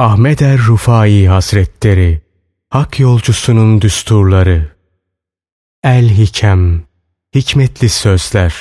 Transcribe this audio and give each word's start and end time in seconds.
Ahmet 0.00 0.42
er 0.42 0.58
Rufai 0.58 1.28
Hazretleri 1.28 2.20
Hak 2.70 3.00
yolcusunun 3.00 3.80
düsturları 3.80 4.68
El 5.84 6.08
Hikem 6.18 6.82
Hikmetli 7.34 7.88
sözler 7.88 8.54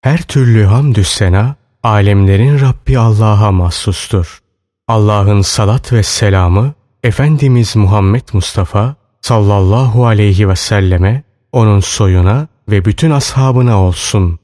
Her 0.00 0.22
türlü 0.22 0.64
hamdü 0.64 1.04
sena 1.04 1.56
alemlerin 1.82 2.60
Rabbi 2.60 2.98
Allah'a 2.98 3.52
mahsustur. 3.52 4.42
Allah'ın 4.88 5.42
salat 5.42 5.92
ve 5.92 6.02
selamı 6.02 6.74
Efendimiz 7.02 7.76
Muhammed 7.76 8.28
Mustafa 8.32 8.96
sallallahu 9.20 10.06
aleyhi 10.06 10.48
ve 10.48 10.56
selleme, 10.56 11.22
onun 11.52 11.80
soyuna 11.80 12.48
ve 12.70 12.84
bütün 12.84 13.10
ashabına 13.10 13.82
olsun. 13.82 14.38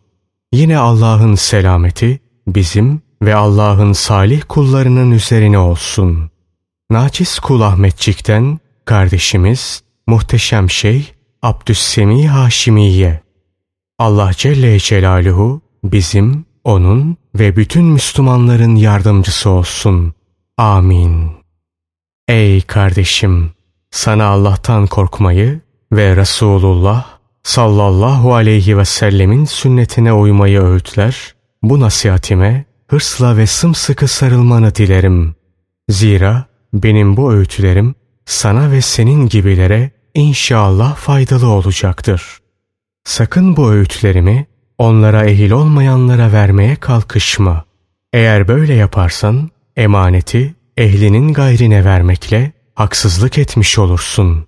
Yine 0.52 0.78
Allah'ın 0.78 1.34
selameti 1.34 2.20
bizim 2.46 3.07
ve 3.22 3.34
Allah'ın 3.34 3.92
salih 3.92 4.42
kullarının 4.48 5.10
üzerine 5.10 5.58
olsun. 5.58 6.30
Naçiz 6.90 7.38
kul 7.38 7.60
Ahmetçik'ten 7.60 8.58
kardeşimiz 8.84 9.82
muhteşem 10.06 10.70
şey 10.70 11.12
Abdüssemi 11.42 12.28
Haşimiye. 12.28 13.20
Allah 13.98 14.30
Celle 14.36 14.78
Celaluhu 14.78 15.60
bizim, 15.84 16.44
onun 16.64 17.16
ve 17.34 17.56
bütün 17.56 17.84
Müslümanların 17.84 18.76
yardımcısı 18.76 19.50
olsun. 19.50 20.14
Amin. 20.56 21.30
Ey 22.28 22.60
kardeşim! 22.60 23.50
Sana 23.90 24.26
Allah'tan 24.26 24.86
korkmayı 24.86 25.60
ve 25.92 26.16
Resulullah 26.16 27.06
sallallahu 27.42 28.34
aleyhi 28.34 28.78
ve 28.78 28.84
sellemin 28.84 29.44
sünnetine 29.44 30.12
uymayı 30.12 30.62
öğütler, 30.62 31.34
bu 31.62 31.80
nasihatime 31.80 32.64
hırsla 32.88 33.36
ve 33.36 33.46
sımsıkı 33.46 34.08
sarılmanı 34.08 34.74
dilerim. 34.74 35.34
Zira 35.88 36.46
benim 36.72 37.16
bu 37.16 37.32
öğütlerim 37.32 37.94
sana 38.26 38.70
ve 38.70 38.80
senin 38.80 39.28
gibilere 39.28 39.90
inşallah 40.14 40.96
faydalı 40.96 41.48
olacaktır. 41.48 42.38
Sakın 43.04 43.56
bu 43.56 43.70
öğütlerimi 43.70 44.46
onlara 44.78 45.24
ehil 45.24 45.50
olmayanlara 45.50 46.32
vermeye 46.32 46.76
kalkışma. 46.76 47.64
Eğer 48.12 48.48
böyle 48.48 48.74
yaparsan 48.74 49.50
emaneti 49.76 50.54
ehlinin 50.76 51.32
gayrine 51.32 51.84
vermekle 51.84 52.52
haksızlık 52.74 53.38
etmiş 53.38 53.78
olursun. 53.78 54.46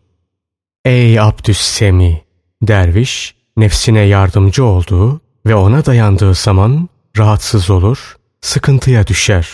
Ey 0.85 1.21
Abdüssemi! 1.21 2.23
Derviş, 2.63 3.35
nefsine 3.57 4.01
yardımcı 4.01 4.65
olduğu 4.65 5.21
ve 5.47 5.55
ona 5.55 5.87
dayandığı 5.87 6.35
zaman 6.35 6.89
rahatsız 7.19 7.71
olur, 7.71 8.17
sıkıntıya 8.41 9.07
düşer. 9.07 9.49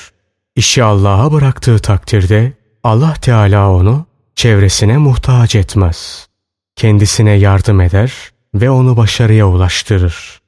İşi 0.56 0.84
Allah'a 0.84 1.32
bıraktığı 1.32 1.78
takdirde 1.78 2.52
Allah 2.82 3.14
Teala 3.14 3.70
onu 3.70 4.06
çevresine 4.34 4.98
muhtaç 4.98 5.54
etmez. 5.54 6.28
Kendisine 6.76 7.32
yardım 7.32 7.80
eder 7.80 8.12
ve 8.54 8.70
onu 8.70 8.96
başarıya 8.96 9.48
ulaştırır. 9.48 10.40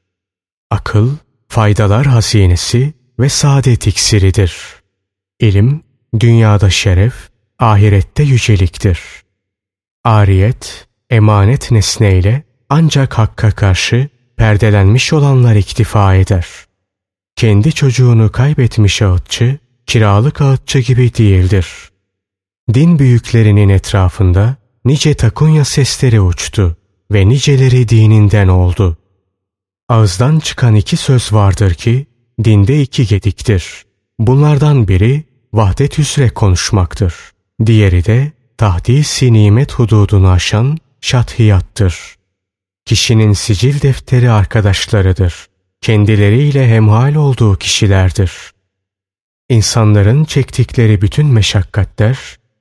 Akıl, 0.70 1.16
faydalar 1.48 2.06
hazinesi 2.06 2.94
ve 3.20 3.28
saadet 3.28 3.86
iksiridir. 3.86 4.56
İlim, 5.40 5.82
dünyada 6.20 6.70
şeref, 6.70 7.14
ahirette 7.58 8.22
yüceliktir. 8.22 9.00
Ariyet, 10.04 10.88
emanet 11.10 11.70
nesneyle 11.70 12.42
ancak 12.68 13.18
hakka 13.18 13.50
karşı 13.50 14.08
perdelenmiş 14.36 15.12
olanlar 15.12 15.54
iktifa 15.56 16.14
eder. 16.14 16.46
Kendi 17.38 17.72
çocuğunu 17.72 18.32
kaybetmiş 18.32 19.02
ağıtçı, 19.02 19.58
kiralık 19.86 20.40
ağıtçı 20.40 20.78
gibi 20.78 21.14
değildir. 21.14 21.90
Din 22.74 22.98
büyüklerinin 22.98 23.68
etrafında 23.68 24.56
nice 24.84 25.14
takunya 25.14 25.64
sesleri 25.64 26.20
uçtu 26.20 26.76
ve 27.12 27.28
niceleri 27.28 27.88
dininden 27.88 28.48
oldu. 28.48 28.96
Ağızdan 29.88 30.38
çıkan 30.38 30.74
iki 30.74 30.96
söz 30.96 31.32
vardır 31.32 31.74
ki, 31.74 32.06
dinde 32.44 32.80
iki 32.80 33.06
gediktir. 33.06 33.84
Bunlardan 34.18 34.88
biri 34.88 35.24
vahdet 35.52 35.98
üzere 35.98 36.30
konuşmaktır. 36.30 37.14
Diğeri 37.66 38.04
de 38.04 38.32
tahdisi 38.56 39.32
hududunu 39.72 40.30
aşan 40.30 40.78
şathiyattır. 41.00 42.16
Kişinin 42.84 43.32
sicil 43.32 43.82
defteri 43.82 44.30
arkadaşlarıdır. 44.30 45.47
Kendileriyle 45.80 46.68
hemhal 46.68 47.14
olduğu 47.14 47.56
kişilerdir. 47.56 48.32
İnsanların 49.48 50.24
çektikleri 50.24 51.02
bütün 51.02 51.26
meşakkatler 51.26 52.18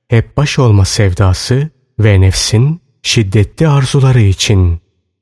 hep 0.08 0.36
baş 0.36 0.58
olma 0.58 0.84
sevdası 0.84 1.70
ve 2.00 2.20
nefsin 2.20 2.80
şiddetli 3.02 3.68
arzuları 3.68 4.20
için. 4.20 4.80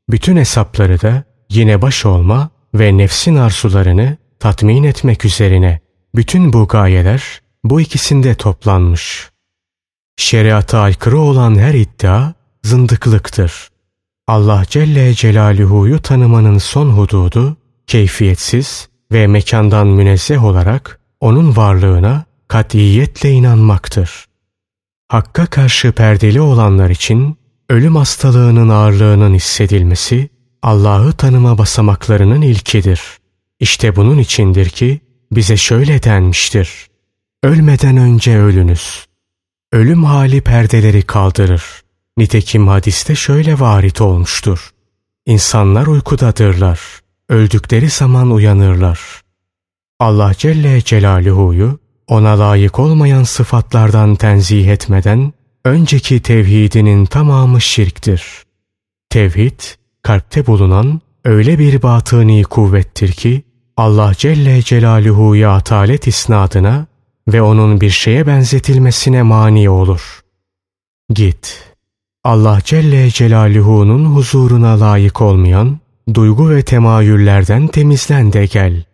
Bütün 0.09 0.37
hesapları 0.37 1.01
da 1.01 1.25
yine 1.51 1.83
baş 1.83 2.07
olma 2.07 2.51
ve 2.75 2.97
nefsin 2.97 3.37
arzularını 3.37 4.17
tatmin 4.41 4.85
etmek 4.85 5.25
üzerine. 5.25 5.81
Bütün 6.15 6.53
bu 6.53 6.69
gayeler 6.69 7.41
bu 7.65 7.81
ikisinde 7.81 8.35
toplanmış. 8.35 9.31
Şeriata 10.17 10.81
aykırı 10.81 11.19
olan 11.19 11.59
her 11.59 11.75
iddia 11.75 12.33
zındıklıktır. 12.63 13.69
Allah 14.27 14.65
Celle 14.69 15.15
Celaluhu'yu 15.15 16.03
tanımanın 16.03 16.59
son 16.59 16.91
hududu 16.91 17.57
keyfiyetsiz 17.87 18.89
ve 19.13 19.27
mekandan 19.27 19.87
münezzeh 19.87 20.45
olarak 20.45 21.01
onun 21.21 21.57
varlığına 21.57 22.25
katiyetle 22.49 23.31
inanmaktır. 23.31 24.25
Hakka 25.09 25.47
karşı 25.47 25.93
perdeli 25.93 26.41
olanlar 26.41 26.91
için 26.91 27.37
ölüm 27.71 27.97
hastalığının 27.97 28.69
ağırlığının 28.69 29.35
hissedilmesi 29.35 30.29
Allah'ı 30.63 31.13
tanıma 31.13 31.59
basamaklarının 31.59 32.43
ilkidir. 32.43 33.01
İşte 33.61 33.97
bunun 33.97 34.19
içindir 34.19 34.69
ki 34.69 35.01
bize 35.33 35.57
şöyle 35.57 36.03
denmiştir. 36.03 36.87
Ölmeden 37.43 37.97
önce 37.97 38.39
ölünüz. 38.39 39.07
Ölüm 39.73 40.05
hali 40.05 40.41
perdeleri 40.41 41.03
kaldırır. 41.03 41.63
Nitekim 42.17 42.69
hadiste 42.69 43.15
şöyle 43.15 43.61
varit 43.61 44.01
olmuştur. 44.01 44.71
İnsanlar 45.27 45.87
uykudadırlar. 45.87 46.81
Öldükleri 47.29 47.91
zaman 47.91 48.31
uyanırlar. 48.31 49.01
Allah 50.01 50.33
Celle 50.39 50.83
Celaluhu'yu 50.83 51.79
ona 52.07 52.39
layık 52.39 52.79
olmayan 52.79 53.23
sıfatlardan 53.23 54.15
tenzih 54.15 54.69
etmeden 54.69 55.33
önceki 55.65 56.21
tevhidinin 56.21 57.05
tamamı 57.05 57.61
şirktir. 57.61 58.23
Tevhid, 59.11 59.61
kalpte 60.03 60.47
bulunan 60.47 61.01
öyle 61.25 61.59
bir 61.59 61.83
batıni 61.83 62.43
kuvvettir 62.43 63.13
ki 63.13 63.43
Allah 63.77 64.13
Celle 64.15 64.63
Celaluhu'ya 64.63 65.53
atalet 65.53 66.07
isnadına 66.07 66.87
ve 67.29 67.43
onun 67.43 67.81
bir 67.81 67.91
şeye 67.91 68.27
benzetilmesine 68.27 69.23
mani 69.23 69.71
olur. 69.71 70.21
Git. 71.11 71.63
Allah 72.25 72.61
Celle 72.65 73.11
Celaluhu'nun 73.11 74.05
huzuruna 74.05 74.81
layık 74.81 75.21
olmayan 75.21 75.79
duygu 76.15 76.51
ve 76.51 76.63
temayüllerden 76.63 77.67
temizlen 77.67 78.33
de 78.33 78.47
gel. 78.47 78.85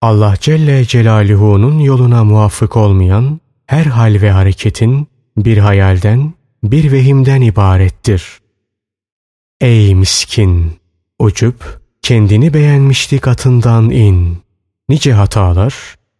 Allah 0.00 0.34
Celle 0.40 0.84
Celaluhu'nun 0.84 1.78
yoluna 1.78 2.24
muvafık 2.24 2.76
olmayan 2.76 3.40
her 3.66 3.84
hal 3.84 4.22
ve 4.22 4.30
hareketin 4.30 5.08
bir 5.36 5.58
hayalden, 5.58 6.34
bir 6.62 6.92
vehimden 6.92 7.40
ibarettir. 7.40 8.40
Ey 9.60 9.94
miskin! 9.94 10.72
Ucup, 11.18 11.80
kendini 12.02 12.54
beğenmişlik 12.54 13.28
atından 13.28 13.90
in. 13.90 14.38
Nice 14.88 15.12
hatalar, 15.12 15.74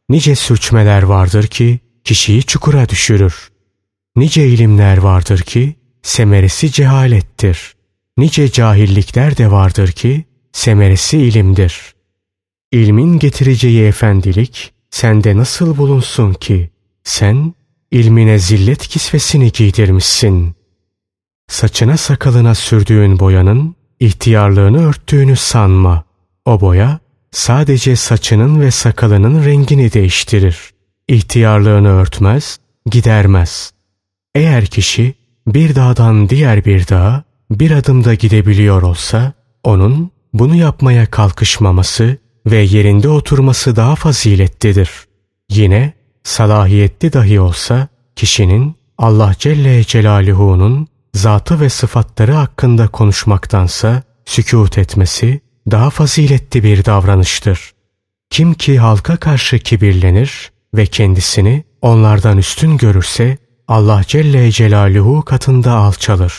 nice 0.09 0.35
sürçmeler 0.35 1.03
vardır 1.03 1.47
ki 1.47 1.81
kişiyi 2.05 2.43
çukura 2.43 2.89
düşürür. 2.89 3.51
Nice 4.17 4.49
ilimler 4.49 4.99
vardır 4.99 5.39
ki 5.41 5.75
semeresi 6.03 6.73
cehalettir. 6.73 7.75
Nice 8.23 8.53
cahillikler 8.53 9.37
de 9.37 9.51
vardır 9.51 9.93
ki 9.93 10.25
semeresi 10.53 11.19
ilimdir. 11.19 11.95
İlmin 12.73 13.19
getireceği 13.19 13.85
efendilik 13.85 14.73
sende 14.91 15.37
nasıl 15.37 15.77
bulunsun 15.77 16.33
ki 16.33 16.71
sen 17.05 17.55
ilmine 17.91 18.39
zillet 18.39 18.87
kisvesini 18.87 19.53
giydirmişsin. 19.53 20.55
Saçına 21.49 21.97
sakalına 21.97 22.55
sürdüğün 22.55 23.19
boyanın 23.19 23.77
ihtiyarlığını 24.01 24.89
örttüğünü 24.89 25.37
sanma. 25.37 26.05
O 26.45 26.61
boya 26.61 26.99
sadece 27.31 27.97
saçının 27.97 28.61
ve 28.61 28.71
sakalının 28.71 29.45
rengini 29.45 29.93
değiştirir. 29.93 30.71
İhtiyarlığını 31.09 31.89
örtmez, 31.89 32.59
gidermez. 32.87 33.73
Eğer 34.35 34.67
kişi 34.67 35.15
bir 35.47 35.75
dağdan 35.75 36.29
diğer 36.29 36.65
bir 36.65 36.89
dağa 36.89 37.32
bir 37.61 37.71
adımda 37.71 38.15
gidebiliyor 38.15 38.83
olsa, 38.83 39.33
onun 39.65 40.11
bunu 40.33 40.55
yapmaya 40.55 41.07
kalkışmaması 41.07 42.17
ve 42.47 42.57
yerinde 42.57 43.09
oturması 43.09 43.77
daha 43.77 43.95
faziletlidir. 43.95 44.91
Yine 45.51 45.93
salahiyetli 46.25 47.13
dahi 47.13 47.41
olsa 47.41 47.89
kişinin 48.17 48.77
Allah 48.99 49.35
Celle 49.39 49.85
Celaluhu'nun 49.85 50.89
zatı 51.15 51.61
ve 51.61 51.69
sıfatları 51.69 52.33
hakkında 52.33 52.89
konuşmaktansa 52.89 54.03
sükut 54.25 54.79
etmesi 54.79 55.41
daha 55.71 55.91
faziletli 55.91 56.65
bir 56.65 56.85
davranıştır. 56.85 57.73
Kim 58.31 58.55
ki 58.55 58.79
halka 58.79 59.17
karşı 59.17 59.59
kibirlenir 59.59 60.53
ve 60.75 60.87
kendisini 60.87 61.65
onlardan 61.83 62.39
üstün 62.39 62.77
görürse 62.77 63.39
Allah 63.69 64.03
Celle 64.07 64.51
Celaluhu 64.51 65.23
katında 65.23 65.73
alçalır. 65.73 66.35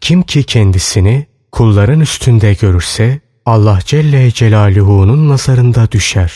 Kim 0.00 0.22
ki 0.22 0.44
kendisini 0.44 1.26
kulların 1.52 2.00
üstünde 2.00 2.54
görürse 2.54 3.20
Allah 3.46 3.78
Celle 3.84 4.30
Celaluhu'nun 4.30 5.28
nazarında 5.28 5.92
düşer. 5.92 6.32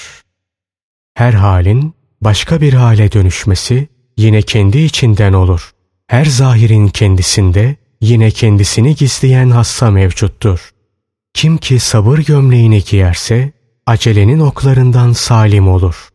Her 1.15 1.33
halin 1.33 1.95
başka 2.21 2.61
bir 2.61 2.73
hale 2.73 3.13
dönüşmesi 3.13 3.89
yine 4.17 4.43
kendi 4.43 4.79
içinden 4.79 5.33
olur. 5.33 5.71
Her 6.07 6.25
zahirin 6.25 6.89
kendisinde 6.89 7.77
yine 8.01 8.31
kendisini 8.31 8.95
gizleyen 8.95 9.51
hassa 9.51 9.91
mevcuttur. 9.91 10.71
Kim 11.35 11.59
ki 11.59 11.79
sabır 11.79 12.19
gömleğini 12.19 12.85
giyerse 12.85 13.53
acelenin 13.87 14.41
oklarından 14.41 15.13
salim 15.13 15.69
olur. 15.69 16.09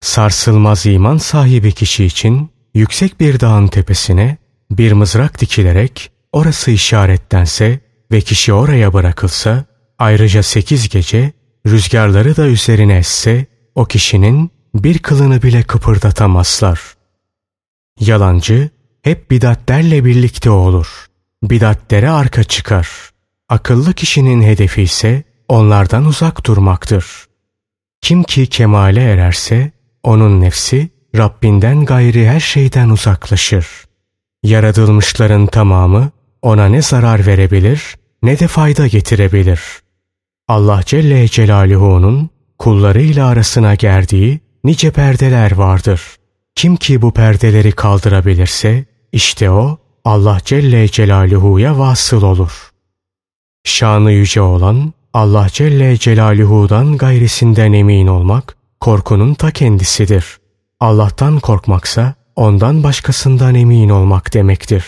Sarsılmaz 0.00 0.86
iman 0.86 1.16
sahibi 1.16 1.72
kişi 1.72 2.04
için 2.04 2.50
yüksek 2.74 3.20
bir 3.20 3.40
dağın 3.40 3.68
tepesine 3.68 4.36
bir 4.70 4.92
mızrak 4.92 5.40
dikilerek 5.40 6.11
orası 6.32 6.70
işaretlense 6.70 7.80
ve 8.12 8.20
kişi 8.20 8.52
oraya 8.52 8.92
bırakılsa 8.92 9.64
ayrıca 9.98 10.42
sekiz 10.42 10.88
gece 10.88 11.32
rüzgarları 11.66 12.36
da 12.36 12.46
üzerine 12.46 12.96
esse 12.98 13.46
o 13.74 13.84
kişinin 13.84 14.50
bir 14.74 14.98
kılını 14.98 15.42
bile 15.42 15.62
kıpırdatamazlar. 15.62 16.80
Yalancı 18.00 18.70
hep 19.02 19.30
bidatlerle 19.30 20.04
birlikte 20.04 20.50
olur. 20.50 21.06
Bidatlere 21.42 22.10
arka 22.10 22.44
çıkar. 22.44 22.88
Akıllı 23.48 23.92
kişinin 23.92 24.42
hedefi 24.42 24.82
ise 24.82 25.22
onlardan 25.48 26.04
uzak 26.04 26.46
durmaktır. 26.46 27.06
Kim 28.00 28.22
ki 28.22 28.46
kemale 28.46 29.02
ererse 29.02 29.72
onun 30.02 30.40
nefsi 30.40 30.88
Rabbinden 31.16 31.84
gayri 31.84 32.28
her 32.28 32.40
şeyden 32.40 32.88
uzaklaşır. 32.88 33.66
Yaratılmışların 34.42 35.46
tamamı 35.46 36.10
ona 36.42 36.66
ne 36.66 36.82
zarar 36.82 37.26
verebilir 37.26 37.96
ne 38.22 38.38
de 38.38 38.46
fayda 38.46 38.86
getirebilir. 38.86 39.60
Allah 40.48 40.80
Celle 40.86 41.28
Celaluhu'nun 41.28 42.30
kullarıyla 42.58 43.26
arasına 43.26 43.74
gerdiği 43.74 44.40
nice 44.64 44.90
perdeler 44.90 45.52
vardır. 45.52 46.02
Kim 46.54 46.76
ki 46.76 47.02
bu 47.02 47.12
perdeleri 47.12 47.72
kaldırabilirse 47.72 48.84
işte 49.12 49.50
o 49.50 49.78
Allah 50.04 50.38
Celle 50.44 50.88
Celaluhu'ya 50.88 51.78
vasıl 51.78 52.22
olur. 52.22 52.70
Şanı 53.64 54.12
yüce 54.12 54.40
olan 54.40 54.92
Allah 55.14 55.46
Celle 55.52 55.96
Celaluhu'dan 55.96 56.96
gayrisinden 56.96 57.72
emin 57.72 58.06
olmak 58.06 58.56
korkunun 58.80 59.34
ta 59.34 59.50
kendisidir. 59.50 60.24
Allah'tan 60.80 61.40
korkmaksa 61.40 62.14
ondan 62.36 62.82
başkasından 62.82 63.54
emin 63.54 63.88
olmak 63.88 64.34
demektir. 64.34 64.84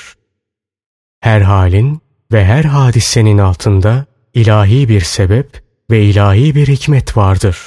Her 1.25 1.41
halin 1.41 2.01
ve 2.33 2.45
her 2.45 2.65
hadisenin 2.65 3.39
altında 3.39 4.07
ilahi 4.35 4.89
bir 4.89 5.01
sebep 5.01 5.63
ve 5.91 6.03
ilahi 6.03 6.55
bir 6.55 6.69
hikmet 6.69 7.17
vardır. 7.17 7.59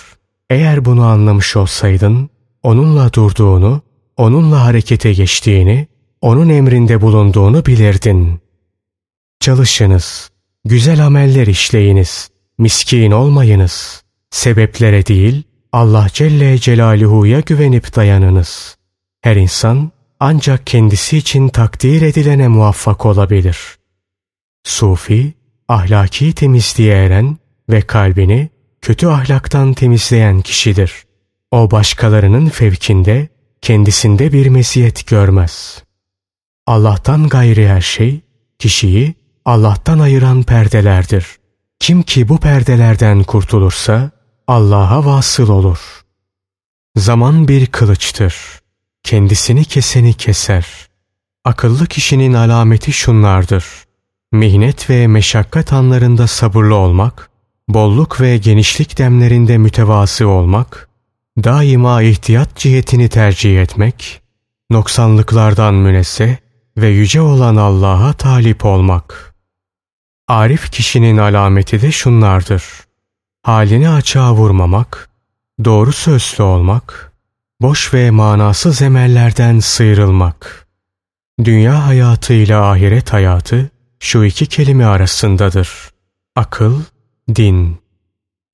Eğer 0.49 0.85
bunu 0.85 1.05
anlamış 1.05 1.55
olsaydın, 1.55 2.29
onunla 2.63 3.13
durduğunu, 3.13 3.81
onunla 4.17 4.65
harekete 4.65 5.13
geçtiğini, 5.13 5.87
onun 6.21 6.49
emrinde 6.49 7.01
bulunduğunu 7.01 7.65
bilirdin. 7.65 8.39
Çalışınız, 9.39 10.29
güzel 10.65 11.05
ameller 11.05 11.47
işleyiniz, 11.47 12.29
miskin 12.57 13.11
olmayınız. 13.11 14.03
Sebeplere 14.29 15.05
değil, 15.05 15.43
Allah 15.71 16.07
Celle 16.13 16.57
Celaluhu'ya 16.57 17.39
güvenip 17.39 17.95
dayanınız. 17.95 18.77
Her 19.21 19.35
insan 19.35 19.91
ancak 20.19 20.67
kendisi 20.67 21.17
için 21.17 21.49
takdir 21.49 22.01
edilene 22.01 22.47
muvaffak 22.47 23.05
olabilir. 23.05 23.57
Sufi, 24.63 25.33
ahlaki 25.67 26.33
temizliğe 26.33 26.95
eren 26.95 27.37
ve 27.69 27.81
kalbini 27.81 28.49
kötü 28.81 29.07
ahlaktan 29.07 29.73
temizleyen 29.73 30.41
kişidir. 30.41 30.93
O 31.51 31.71
başkalarının 31.71 32.49
fevkinde, 32.49 33.27
kendisinde 33.61 34.33
bir 34.33 34.47
meziyet 34.47 35.07
görmez. 35.07 35.83
Allah'tan 36.67 37.29
gayri 37.29 37.67
her 37.69 37.81
şey, 37.81 38.21
kişiyi 38.59 39.15
Allah'tan 39.45 39.99
ayıran 39.99 40.43
perdelerdir. 40.43 41.25
Kim 41.79 42.03
ki 42.03 42.29
bu 42.29 42.37
perdelerden 42.37 43.23
kurtulursa, 43.23 44.11
Allah'a 44.47 45.05
vasıl 45.05 45.49
olur. 45.49 46.05
Zaman 46.95 47.47
bir 47.47 47.65
kılıçtır. 47.65 48.35
Kendisini 49.07 49.65
keseni 49.65 50.13
keser. 50.13 50.67
Akıllı 51.45 51.87
kişinin 51.87 52.33
alameti 52.33 52.93
şunlardır. 52.93 53.65
Mihnet 54.31 54.89
ve 54.89 55.07
meşakkat 55.07 55.73
anlarında 55.73 56.27
sabırlı 56.27 56.75
olmak, 56.75 57.29
bolluk 57.67 58.21
ve 58.21 58.37
genişlik 58.37 58.97
demlerinde 58.97 59.57
mütevası 59.57 60.27
olmak, 60.27 60.89
daima 61.43 62.01
ihtiyat 62.01 62.55
cihetini 62.55 63.09
tercih 63.09 63.61
etmek, 63.61 64.21
noksanlıklardan 64.69 65.73
münezzeh 65.73 66.35
ve 66.77 66.87
yüce 66.87 67.21
olan 67.21 67.55
Allah'a 67.55 68.13
talip 68.13 68.65
olmak. 68.65 69.35
Arif 70.27 70.71
kişinin 70.71 71.17
alameti 71.17 71.81
de 71.81 71.91
şunlardır. 71.91 72.63
Halini 73.43 73.89
açığa 73.89 74.33
vurmamak, 74.33 75.09
doğru 75.65 75.93
sözlü 75.93 76.43
olmak, 76.43 77.06
boş 77.61 77.93
ve 77.93 78.11
manasız 78.11 78.81
emellerden 78.81 79.59
sıyrılmak. 79.59 80.67
Dünya 81.43 81.85
hayatı 81.85 82.33
ile 82.33 82.55
ahiret 82.55 83.13
hayatı 83.13 83.69
şu 83.99 84.23
iki 84.23 84.45
kelime 84.45 84.85
arasındadır. 84.85 85.69
Akıl, 86.35 86.81
din. 87.35 87.77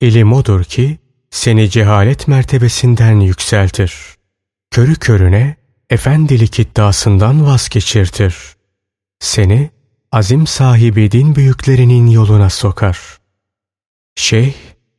İlim 0.00 0.32
odur 0.32 0.64
ki 0.64 0.98
seni 1.30 1.70
cehalet 1.70 2.28
mertebesinden 2.28 3.20
yükseltir. 3.20 3.94
Körü 4.70 4.94
körüne 4.94 5.56
efendilik 5.90 6.58
iddiasından 6.58 7.46
vazgeçirtir. 7.46 8.36
Seni 9.20 9.70
azim 10.12 10.46
sahibi 10.46 11.10
din 11.10 11.34
büyüklerinin 11.36 12.06
yoluna 12.06 12.50
sokar. 12.50 12.98
Şeyh, 14.16 14.54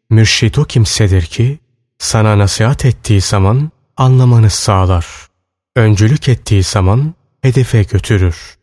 mürşit 0.09 0.57
o 0.59 0.63
kimsedir 0.63 1.21
ki 1.21 1.59
sana 1.97 2.37
nasihat 2.37 2.85
ettiği 2.85 3.21
zaman 3.21 3.71
anlamanı 3.97 4.49
sağlar. 4.49 5.05
Öncülük 5.75 6.29
ettiği 6.29 6.63
zaman 6.63 7.13
hedefe 7.41 7.83
götürür. 7.83 8.57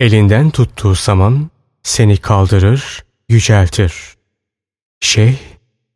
Elinden 0.00 0.50
tuttuğu 0.50 0.94
zaman 0.94 1.50
seni 1.82 2.16
kaldırır, 2.16 3.04
yüceltir. 3.28 3.94
Şeyh, 5.00 5.38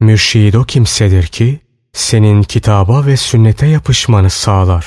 mürşid 0.01 0.55
o 0.55 0.65
kimsedir 0.65 1.27
ki 1.27 1.61
senin 1.93 2.43
kitaba 2.43 3.07
ve 3.07 3.17
sünnete 3.17 3.67
yapışmanı 3.67 4.31
sağlar. 4.31 4.87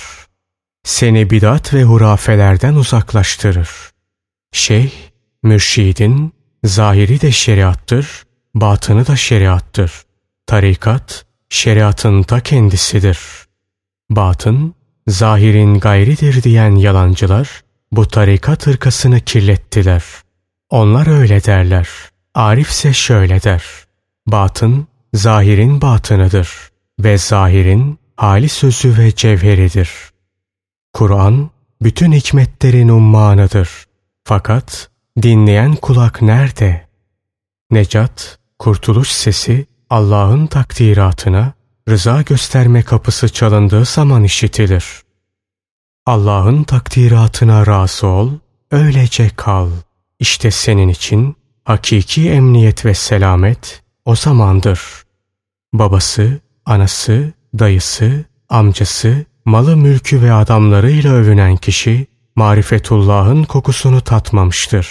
Seni 0.83 1.29
bidat 1.29 1.73
ve 1.73 1.83
hurafelerden 1.83 2.73
uzaklaştırır. 2.73 3.69
Şeyh, 4.51 4.91
mürşidin 5.43 6.33
zahiri 6.63 7.21
de 7.21 7.31
şeriattır, 7.31 8.23
batını 8.55 9.07
da 9.07 9.15
şeriattır. 9.15 9.91
Tarikat, 10.47 11.25
şeriatın 11.49 12.23
ta 12.23 12.39
kendisidir. 12.39 13.19
Batın, 14.15 14.75
zahirin 15.07 15.79
gayridir 15.79 16.43
diyen 16.43 16.75
yalancılar, 16.75 17.63
bu 17.91 18.07
tarikat 18.07 18.67
hırkasını 18.67 19.19
kirlettiler. 19.19 20.03
Onlar 20.69 21.19
öyle 21.19 21.43
derler. 21.43 21.89
Arif 22.33 22.69
ise 22.69 22.93
şöyle 22.93 23.43
der. 23.43 23.63
Batın, 24.27 24.87
zahirin 25.13 25.81
batınıdır 25.81 26.49
ve 26.99 27.17
zahirin 27.17 27.99
hali 28.17 28.49
sözü 28.49 28.97
ve 28.97 29.15
cevheridir. 29.15 29.89
Kur'an, 30.93 31.49
bütün 31.81 32.11
hikmetlerin 32.11 32.89
ummanıdır. 32.89 33.69
Fakat 34.23 34.89
dinleyen 35.21 35.75
kulak 35.75 36.21
nerede? 36.21 36.87
Necat, 37.71 38.39
kurtuluş 38.59 39.11
sesi 39.11 39.65
Allah'ın 39.89 40.47
takdiratına 40.47 41.53
rıza 41.89 42.21
gösterme 42.21 42.83
kapısı 42.83 43.29
çalındığı 43.29 43.85
zaman 43.85 44.23
işitilir. 44.23 44.85
Allah'ın 46.05 46.63
takdiratına 46.63 47.67
razı 47.67 48.07
ol, 48.07 48.31
öylece 48.71 49.29
kal. 49.35 49.69
İşte 50.19 50.51
senin 50.51 50.87
için 50.87 51.35
hakiki 51.65 52.29
emniyet 52.29 52.85
ve 52.85 52.93
selamet 52.93 53.83
o 54.05 54.15
zamandır. 54.15 54.81
Babası, 55.73 56.39
anası, 56.65 57.33
dayısı, 57.59 58.25
amcası, 58.49 59.25
malı 59.45 59.77
mülkü 59.77 60.21
ve 60.21 60.33
adamlarıyla 60.33 61.13
övünen 61.13 61.57
kişi 61.57 62.07
marifetullah'ın 62.35 63.43
kokusunu 63.43 64.01
tatmamıştır. 64.01 64.87